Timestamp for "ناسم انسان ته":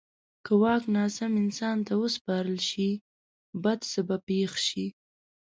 0.95-1.93